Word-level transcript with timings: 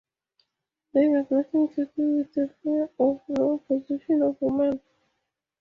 They 0.95 1.09
have 1.11 1.29
nothing 1.29 1.69
to 1.75 1.85
do 1.95 2.17
with 2.17 2.33
the 2.33 2.51
higher 2.63 2.89
or 2.97 3.21
lower 3.29 3.59
position 3.59 4.23
of 4.23 4.35
women. 4.41 4.81